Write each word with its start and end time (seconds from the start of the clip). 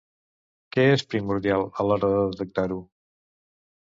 Què 0.75 0.85
és 0.93 1.03
primordial 1.11 1.67
a 1.83 1.85
l'hora 1.89 2.09
de 2.13 2.23
detectar-ho? 2.31 2.79